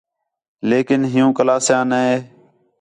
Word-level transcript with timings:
لیکن 0.69 0.99
ہِیو 1.11 1.27
کلاسیاں 1.37 1.85
نے 1.91 2.05